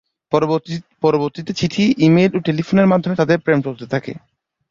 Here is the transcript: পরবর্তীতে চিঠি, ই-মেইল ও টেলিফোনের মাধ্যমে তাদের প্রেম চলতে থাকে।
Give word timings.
পরবর্তীতে 1.03 1.51
চিঠি, 1.53 1.83
ই-মেইল 1.97 2.31
ও 2.35 2.39
টেলিফোনের 2.39 2.87
মাধ্যমে 2.87 3.15
তাদের 3.15 3.37
প্রেম 3.39 3.59
চলতে 3.61 3.85
থাকে। 3.85 4.11